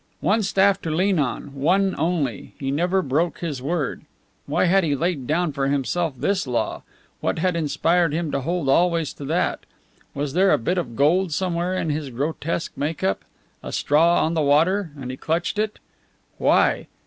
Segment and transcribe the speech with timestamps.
[0.21, 4.01] One staff to lean on, one only he never broke his word.
[4.47, 6.81] Why had he laid down for himself this law?
[7.19, 9.59] What had inspired him to hold always to that?
[10.15, 13.23] Was there a bit of gold somewhere in his grotesque make up?
[13.61, 15.77] A straw on the water, and he clutched it!
[16.39, 16.87] Why?